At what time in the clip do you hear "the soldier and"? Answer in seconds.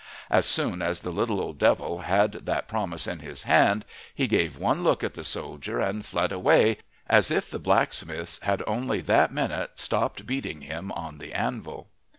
5.13-6.03